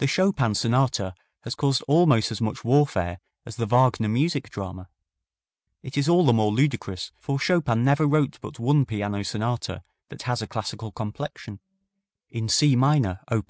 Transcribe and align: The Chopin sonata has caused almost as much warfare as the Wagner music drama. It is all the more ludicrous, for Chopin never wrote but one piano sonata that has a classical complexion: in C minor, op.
The 0.00 0.06
Chopin 0.06 0.54
sonata 0.54 1.14
has 1.44 1.54
caused 1.54 1.82
almost 1.88 2.30
as 2.30 2.42
much 2.42 2.62
warfare 2.62 3.20
as 3.46 3.56
the 3.56 3.64
Wagner 3.64 4.06
music 4.06 4.50
drama. 4.50 4.90
It 5.82 5.96
is 5.96 6.10
all 6.10 6.26
the 6.26 6.34
more 6.34 6.52
ludicrous, 6.52 7.10
for 7.18 7.38
Chopin 7.40 7.82
never 7.82 8.04
wrote 8.06 8.38
but 8.42 8.58
one 8.58 8.84
piano 8.84 9.22
sonata 9.24 9.82
that 10.10 10.24
has 10.24 10.42
a 10.42 10.46
classical 10.46 10.92
complexion: 10.92 11.58
in 12.28 12.50
C 12.50 12.76
minor, 12.76 13.20
op. 13.30 13.38